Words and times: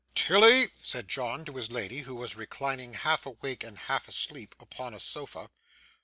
'Tilly!' 0.15 0.71
said 0.81 1.07
John 1.07 1.45
to 1.45 1.53
his 1.57 1.69
lady, 1.71 1.99
who 1.99 2.15
was 2.15 2.35
reclining 2.35 2.95
half 2.95 3.27
awake 3.27 3.63
and 3.63 3.77
half 3.77 4.07
asleep 4.07 4.55
upon 4.59 4.95
a 4.95 4.99
sofa. 4.99 5.51